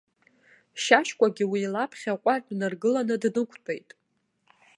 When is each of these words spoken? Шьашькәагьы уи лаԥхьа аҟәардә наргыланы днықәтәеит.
Шьашькәагьы 0.83 1.45
уи 1.51 1.71
лаԥхьа 1.73 2.11
аҟәардә 2.13 2.51
наргыланы 2.59 3.15
днықәтәеит. 3.21 3.89